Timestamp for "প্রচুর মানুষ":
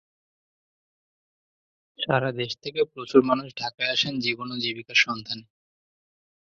2.93-3.47